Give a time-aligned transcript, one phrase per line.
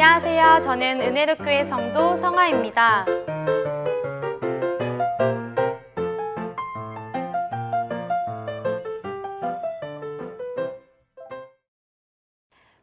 [0.00, 0.60] 안녕하세요.
[0.60, 3.04] 저는 은혜롭교회 성도 성아입니다.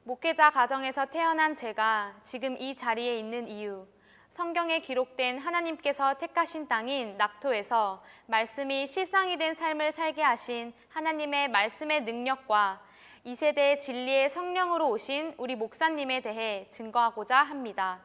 [0.04, 3.88] 목회자 가정에서 태어난 제가 지금 이 자리에 있는 이유,
[4.28, 12.82] 성경에 기록된 하나님께서 택하신 땅인 낙토에서 말씀이 실상이 된 삶을 살게 하신 하나님의 말씀의 능력과
[13.28, 18.00] 이 세대의 진리의 성령으로 오신 우리 목사님에 대해 증거하고자 합니다.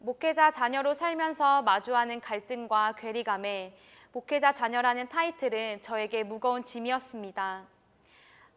[0.00, 3.74] 목회자 자녀로 살면서 마주하는 갈등과 괴리감에
[4.12, 7.64] 목회자 자녀라는 타이틀은 저에게 무거운 짐이었습니다.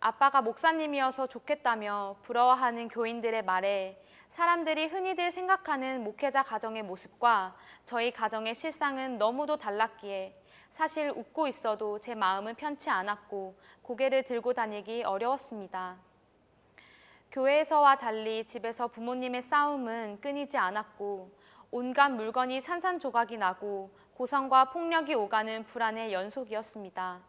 [0.01, 7.55] 아빠가 목사님이어서 좋겠다며 부러워하는 교인들의 말에 사람들이 흔히들 생각하는 목회자 가정의 모습과
[7.85, 10.35] 저희 가정의 실상은 너무도 달랐기에
[10.69, 15.97] 사실 웃고 있어도 제 마음은 편치 않았고 고개를 들고 다니기 어려웠습니다.
[17.31, 21.31] 교회에서와 달리 집에서 부모님의 싸움은 끊이지 않았고
[21.71, 27.19] 온갖 물건이 산산조각이 나고 고성과 폭력이 오가는 불안의 연속이었습니다.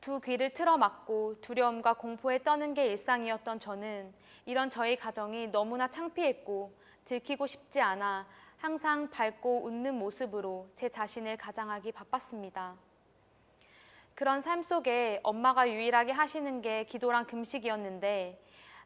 [0.00, 4.14] 두 귀를 틀어막고 두려움과 공포에 떠는 게 일상이었던 저는
[4.46, 6.72] 이런 저희 가정이 너무나 창피했고
[7.04, 8.26] 들키고 싶지 않아
[8.60, 12.76] 항상 밝고 웃는 모습으로 제 자신을 가장하기 바빴습니다.
[14.14, 18.38] 그런 삶 속에 엄마가 유일하게 하시는 게 기도랑 금식이었는데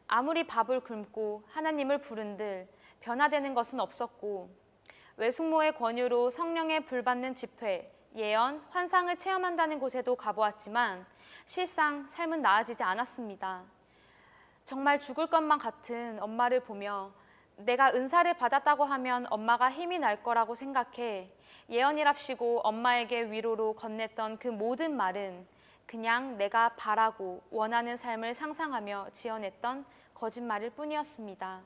[0.07, 2.69] 아무리 밥을 굶고 하나님을 부른들
[3.01, 4.49] 변화되는 것은 없었고
[5.17, 11.05] 외숙모의 권유로 성령의 불받는 집회, 예언, 환상을 체험한다는 곳에도 가보았지만
[11.45, 13.65] 실상 삶은 나아지지 않았습니다.
[14.63, 17.11] 정말 죽을 것만 같은 엄마를 보며
[17.57, 21.29] 내가 은사를 받았다고 하면 엄마가 힘이 날 거라고 생각해
[21.69, 25.47] 예언이랍시고 엄마에게 위로로 건넸던 그 모든 말은
[25.85, 31.61] 그냥 내가 바라고 원하는 삶을 상상하며 지어냈던 거짓말일 뿐이었습니다.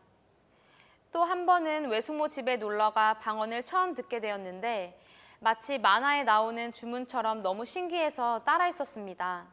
[1.11, 4.99] 또 한 번은 외숙모 집에 놀러가 방언을 처음 듣게 되었는데
[5.39, 9.45] 마치 만화에 나오는 주문처럼 너무 신기해서 따라 있었습니다.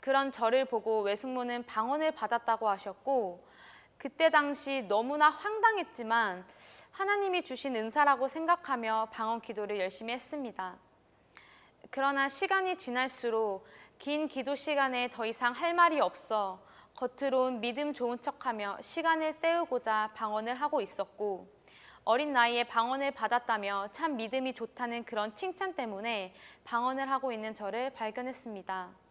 [0.00, 3.44] 그런 저를 보고 외숙모는 방언을 받았다고 하셨고
[4.02, 6.44] 그때 당시 너무나 황당했지만
[6.90, 10.76] 하나님이 주신 은사라고 생각하며 방언 기도를 열심히 했습니다.
[11.88, 13.64] 그러나 시간이 지날수록
[14.00, 16.60] 긴 기도 시간에 더 이상 할 말이 없어
[16.96, 21.46] 겉으론 믿음 좋은 척하며 시간을 때우고자 방언을 하고 있었고
[22.02, 26.34] 어린 나이에 방언을 받았다며 참 믿음이 좋다는 그런 칭찬 때문에
[26.64, 29.01] 방언을 하고 있는 저를 발견했습니다.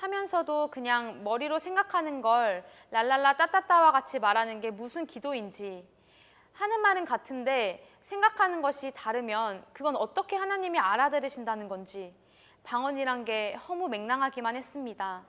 [0.00, 5.86] 하면서도 그냥 머리로 생각하는 걸 랄랄라 따따따와 같이 말하는 게 무슨 기도인지
[6.54, 12.14] 하는 말은 같은데 생각하는 것이 다르면 그건 어떻게 하나님이 알아들으신다는 건지
[12.64, 15.22] 방언이란 게 허무 맹랑하기만 했습니다.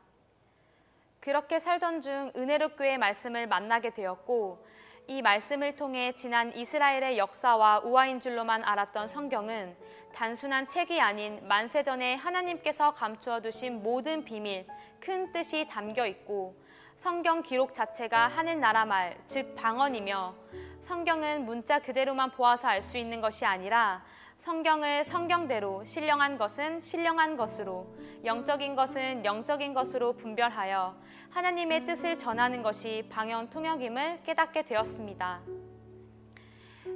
[1.20, 4.66] 그렇게 살던 중 은혜롭교의 말씀을 만나게 되었고
[5.12, 9.76] 이 말씀을 통해 지난 이스라엘의 역사와 우화인 줄로만 알았던 성경은
[10.16, 14.66] 단순한 책이 아닌 만세전에 하나님께서 감추어 두신 모든 비밀,
[15.02, 16.56] 큰 뜻이 담겨 있고
[16.96, 20.34] 성경 기록 자체가 하늘나라 말, 즉 방언이며
[20.80, 24.06] 성경은 문자 그대로만 보아서 알 수 있는 것이 아니라
[24.42, 27.86] 성경을 성경대로 신령한 것은 신령한 것으로
[28.26, 30.96] 영적인 것은 영적인 것으로 분별하여
[31.30, 35.42] 하나님의 뜻을 전하는 것이 방언 통역임을 깨닫게 되었습니다.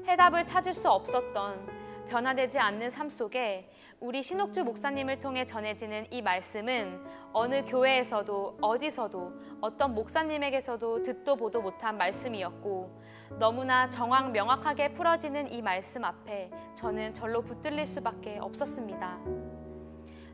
[0.07, 6.99] 해답을 찾을 수 없었던 변화되지 않는 삶 속에 우리 신옥주 목사님을 통해 전해지는 이 말씀은
[7.31, 16.05] 어느 교회에서도 어디서도 어떤 목사님에게서도 듣도 보도 못한 말씀이었고 너무나 정확 명확하게 풀어지는 이 말씀
[16.05, 19.19] 앞에 저는 절로 붙들릴 수밖에 없었습니다.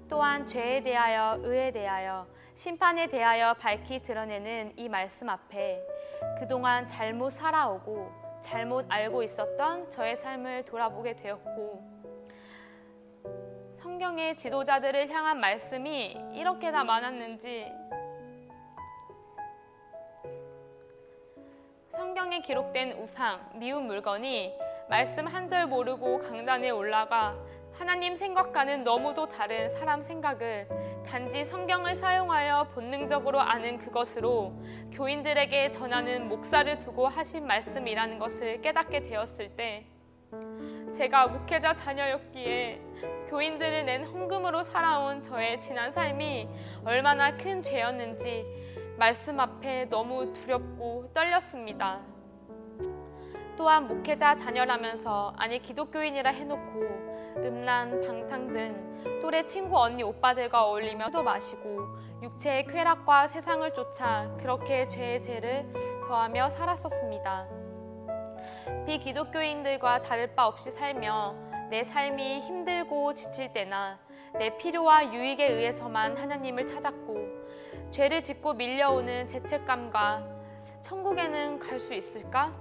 [0.07, 5.81] 또한 죄에 대하여 의에 대하여 심판에 대하여 밝히 드러내는 이 말씀 앞에
[6.37, 11.91] 그동안 잘못 살아오고 잘못 알고 있었던 저의 삶을 돌아보게 되었고
[13.73, 17.71] 성경의 지도자들을 향한 말씀이 이렇게나 많았는지
[22.11, 24.53] 성경에 기록된 우상, 미운 물건이
[24.89, 27.37] 말씀 한 절 모르고 강단에 올라가
[27.71, 30.67] 하나님 생각과는 너무도 다른 사람 생각을
[31.07, 34.51] 단지 성경을 사용하여 본능적으로 아는 그것으로
[34.91, 39.85] 교인들에게 전하는 목사를 두고 하신 말씀이라는 것을 깨닫게 되었을 때
[40.93, 42.81] 제가 목회자 자녀였기에
[43.29, 46.49] 교인들을 낸 헌금으로 살아온 저의 지난 삶이
[46.83, 48.60] 얼마나 큰 죄였는지
[48.97, 52.01] 말씀 앞에 너무 두렵고 떨렸습니다.
[53.57, 56.79] 또한 목회자 자녀라면서 아니 기독교인이라 해놓고
[57.37, 61.79] 음란, 방탕 등 또래 친구 언니 오빠들과 어울리며 도 마시고
[62.23, 65.71] 육체의 쾌락과 세상을 쫓아 그렇게 죄의 죄를
[66.07, 67.47] 더하며 살았었습니다.
[68.85, 71.35] 비기독교인들과 다를 바 없이 살며
[71.69, 73.99] 내 삶이 힘들고 지칠 때나
[74.37, 77.30] 내 필요와 유익에 의해서만 하나님을 찾았고
[77.91, 80.25] 죄를 짓고 밀려오는 죄책감과
[80.81, 82.53] 천국에는 갈 수 있을까?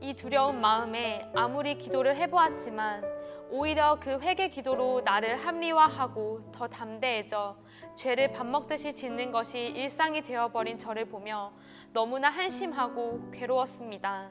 [0.00, 3.02] 이 두려운 마음에 아무리 기도를 해보았지만
[3.50, 7.56] 오히려 그 회개 기도로 나를 합리화하고 더 담대해져
[7.96, 11.52] 죄를 밥 먹듯이 짓는 것이 일상이 되어버린 저를 보며
[11.92, 14.30] 너무나 한심하고 괴로웠습니다.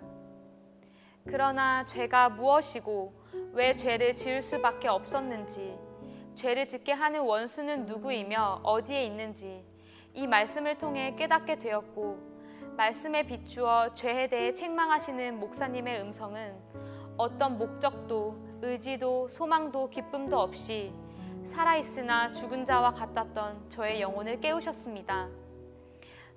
[1.26, 3.14] 그러나 죄가 무엇이고
[3.52, 5.78] 왜 죄를 지을 수밖에 없었는지,
[6.36, 9.66] 죄를 짓게 하는 원수는 누구이며 어디에 있는지
[10.18, 12.18] 이 말씀을 통해 깨닫게 되었고,
[12.76, 16.58] 말씀에 비추어 죄에 대해 책망하시는 목사님의 음성은
[17.18, 20.92] 어떤 목적도, 의지도, 소망도, 기쁨도 없이
[21.44, 25.30] 살아있으나 죽은 자와 같았던 저의 영혼을 깨우셨습니다.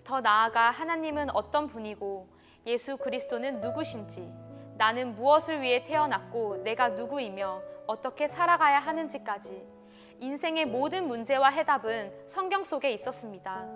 [0.04, 2.28] 더 나아가 하나님은 어떤 분이고
[2.66, 4.30] 예수 그리스도는 누구신지
[4.76, 9.79] 나는 무엇을 위해 태어났고 내가 누구이며 어떻게 살아가야 하는지까지
[10.22, 13.66] 인생의 모든 문제와 해답은 성경 속에 있었습니다.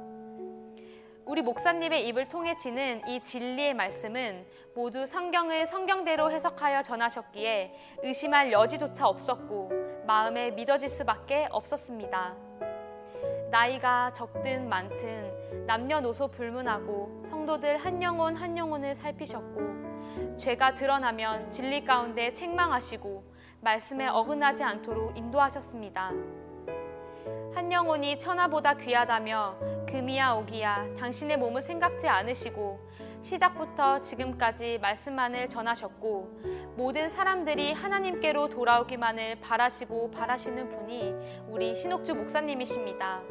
[1.25, 9.09] 우리 목사님의 입을 통해 지는 이 진리의 말씀은 모두 성경을 성경대로 해석하여 전하셨기에 의심할 여지조차
[9.09, 9.71] 없었고
[10.07, 12.35] 마음에 믿어질 수밖에 없었습니다.
[13.51, 22.35] 나이가 적든 많든 남녀노소 불문하고 성도들 한 영혼 한 영혼을 살피셨고 죄가 드러나면 진리 가운데
[22.35, 23.34] 책망하시고
[23.65, 26.13] 말씀에 어긋나지 않도록 인도하셨습니다.
[27.55, 29.57] 한 영혼이 천하보다 귀하다며
[29.89, 32.79] 금이야 오기야 당신의 몸을 생각지 않으시고
[33.23, 41.15] 시작부터 지금까지 말씀만을 전하셨고 모든 사람들이 하나님께로 돌아오기만을 바라시고 바라시는 분이
[41.49, 43.23] 우리 신옥주 목사님이십니다.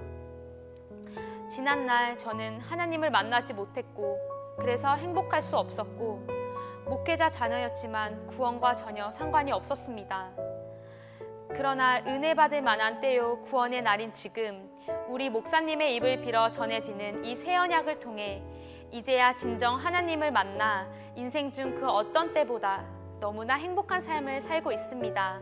[1.48, 4.18] 지난날 저는 하나님을 만나지 못했고
[4.58, 6.33] 그래서 행복할 수 없었고
[6.86, 10.32] 목회자 자녀였지만 구원과 전혀 상관이 없었습니다.
[11.50, 14.70] 그러나 은혜 받을 만한 때요 구원의 날인 지금
[15.08, 18.42] 우리 목사님의 입을 빌어 전해지는 이 새 언약을 통해
[18.92, 22.86] 이제야 진정 하나님을 만나 인생 중 그 어떤 때보다
[23.20, 25.40] 너무나 행복한 삶을 살고 있습니다.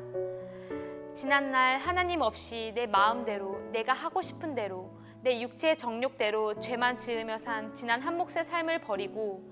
[1.14, 4.92] 지난날 하나님 없이 내 마음대로 내가 하고 싶은 대로
[5.22, 9.44] 내 육체의 정욕대로 죄만 지으며 산 지난 한 몫의 삶을 버리고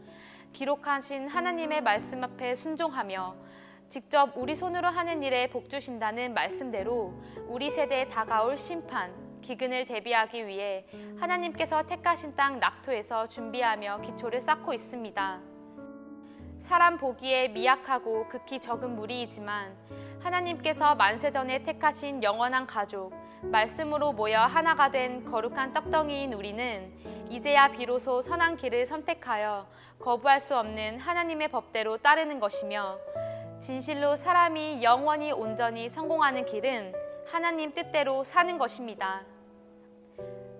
[0.53, 3.35] 기록하신 하나님의 말씀 앞에 순종하며
[3.87, 7.13] 직접 우리 손으로 하는 일에 복 주신다는 말씀대로
[7.47, 10.85] 우리 세대에 다가올 심판, 기근을 대비하기 위해
[11.17, 15.39] 하나님께서 택하신 땅 낙토에서 준비하며 기초를 쌓고 있습니다.
[16.59, 19.75] 사람 보기에 미약하고 극히 적은 무리이지만
[20.21, 26.91] 하나님께서 만세전에 택하신 영원한 가족, 말씀으로 모여 하나가 된 거룩한 떡덩이인 우리는
[27.29, 29.67] 이제야 비로소 선한 길을 선택하여
[29.99, 32.97] 거부할 수 없는 하나님의 법대로 따르는 것이며
[33.59, 36.93] 진실로 사람이 영원히 온전히 성공하는 길은
[37.31, 39.21] 하나님 뜻대로 사는 것입니다.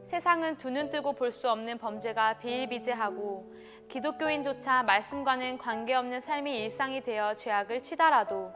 [0.04, 3.54] 세상은 두 눈 뜨고 볼 수 없는 범죄가 비일비재하고
[3.90, 8.52] 기독교인조차 말씀과는 관계없는 삶이 일상이 되어 죄악을 치달아도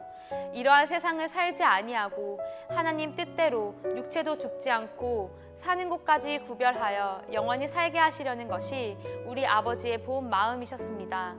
[0.52, 8.48] 이러한 세상을 살지 아니하고 하나님 뜻대로 육체도 죽지 않고 사는 곳까지 구별하여 영원히 살게 하시려는
[8.48, 8.96] 것이
[9.26, 11.34] 우리 아버지의 본 마음이셨습니다.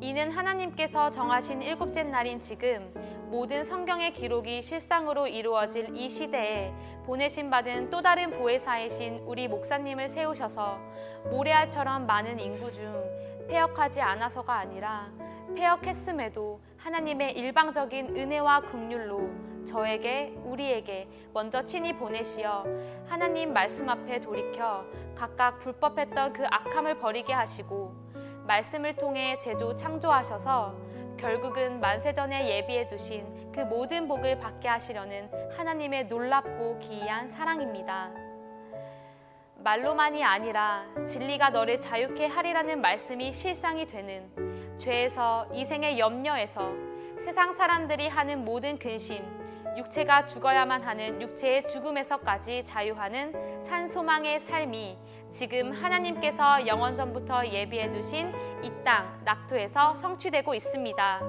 [0.00, 2.92] 이는 하나님께서 정하신 일곱째 날인 지금
[3.30, 6.72] 모든 성경의 기록이 실상으로 이루어질 이 시대에
[7.06, 10.78] 보내신 받은 또 다른 보혜사이신 우리 목사님을 세우셔서
[11.30, 12.84] 모래알처럼 많은 인구 중
[13.48, 15.10] 폐역하지 않아서가 아니라
[15.54, 22.62] 폐역했음에도 하나님의 일방적인 은혜와 긍휼로 저에게 우리에게 먼저 친히 보내시어
[23.06, 27.94] 하나님 말씀 앞에 돌이켜 각각 불법했던 그 악함을 버리게 하시고
[28.46, 30.76] 말씀을 통해 제조 창조하셔서
[31.16, 38.10] 결국은 만세전에 예비해 두신 그 모든 복을 받게 하시려는 하나님의 놀랍고 기이한 사랑입니다.
[39.56, 46.72] 말로만이 아니라 진리가 너를 자유케 하리라는 말씀이 실상이 되는 죄에서 이생의 염려에서
[47.18, 49.24] 세상 사람들이 하는 모든 근심,
[49.76, 54.98] 육체가 죽어야만 하는 육체의 죽음에서까지 자유하는 산소망의 삶이
[55.30, 61.20] 지금 하나님께서 영원 전부터 예비해 두신 이 땅 낙토에서 성취되고 있습니다.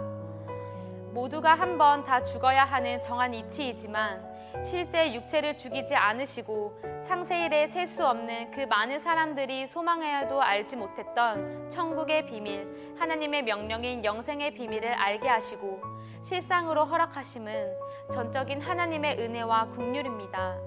[1.13, 7.85] 모두가 한 번 다 죽어야 하는 정한 이치이지만 실제 육체를 죽이지 않으시고 창세 일에 셀
[7.85, 15.27] 수 없는 그 많은 사람들이 소망하여도 알지 못했던 천국의 비밀, 하나님의 명령인 영생의 비밀을 알게
[15.27, 15.81] 하시고
[16.24, 17.77] 실상으로 허락하심은
[18.12, 20.57] 전적인 하나님의 은혜와 국률입니다.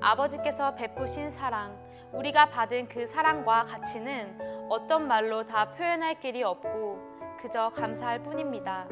[0.00, 1.78] 아버지께서 베푸신 사랑,
[2.12, 6.98] 우리가 받은 그 사랑과 가치는 어떤 말로 다 표현할 길이 없고
[7.40, 8.88] 그저 감사할 뿐입니다.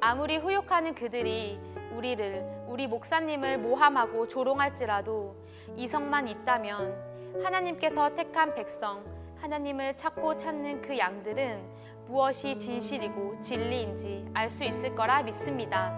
[0.00, 1.58] 아무리 후욕하는 그들이
[1.92, 5.36] 우리를, 우리 목사님을 모함하고 조롱할지라도
[5.76, 9.04] 이성만 있다면 하나님께서 택한 백성,
[9.42, 11.62] 하나님을 찾고 찾는 그 양들은
[12.06, 15.92] 무엇이 진실이고 진리인지 알 수 있을 거라 믿습니다.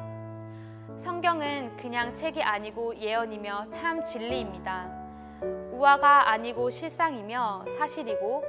[0.96, 4.90] 성경은 그냥 책이 아니고 예언이며 참 진리입니다.
[5.70, 8.42] 우화가 아니고 실상이며 사실이고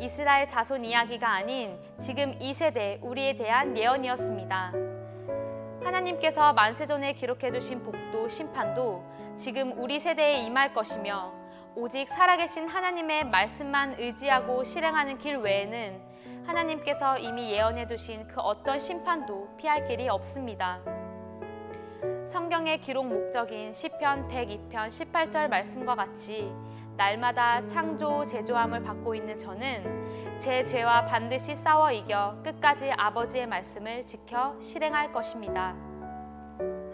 [0.00, 4.97] 이스라엘 자손 이야기가 아닌 지금 이 세대 우리에 대한 예언이었습니다.
[5.88, 9.02] 하나님께서 만세전에 기록해 두신 복도 심판도
[9.36, 11.32] 지금 우리 세대에 임할 것이며
[11.74, 16.02] 오직 살아계신 하나님의 말씀만 의지하고 실행하는 길 외에는
[16.46, 20.80] 하나님께서 이미 예언해 두신 그 어떤 심판도 피할 길이 없습니다.
[22.26, 26.52] 성경의 기록 목적인 시편 102편 18절 말씀과 같이
[26.98, 34.60] 날마다 창조 제조함을 받고 있는 저는 제 죄와 반드시 싸워 이겨 끝까지 아버지의 말씀을 지켜
[34.60, 35.76] 실행할 것입니다.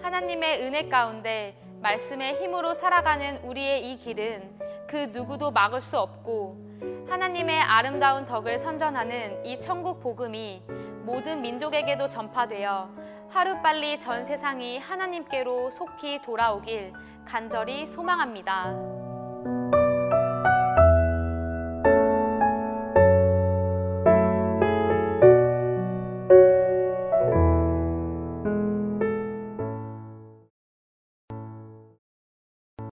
[0.02, 7.62] 하나님의 은혜 가운데 말씀의 힘으로 살아가는 우리의 이 길은 그 누구도 막을 수 없고 하나님의
[7.62, 10.62] 아름다운 덕을 선전하는 이 천국 복음이
[11.04, 12.90] 모든 민족에게도 전파되어
[13.30, 16.92] 하루빨리 전 세상이 하나님께로 속히 돌아오길
[17.24, 18.93] 간절히 소망합니다.